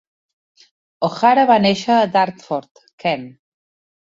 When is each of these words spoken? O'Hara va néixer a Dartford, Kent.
O'Hara 1.07 1.43
va 1.51 1.57
néixer 1.67 1.99
a 1.99 2.09
Dartford, 2.17 2.83
Kent. 3.05 3.29